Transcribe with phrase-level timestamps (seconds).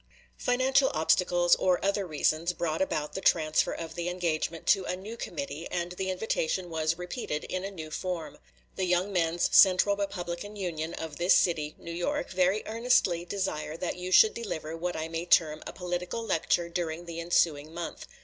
[0.39, 5.15] Financial obstacles, or other reasons, brought about the transfer of the engagement to a new
[5.15, 8.39] committee, and the invitation was repeated in a new form:
[8.77, 13.95] "The Young Men's Central Republican Union of this city [New York] very earnestly desire that
[13.95, 18.07] you should deliver what I may term a political lecture during the ensuing month.